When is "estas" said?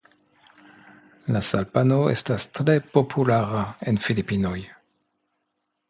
2.15-2.49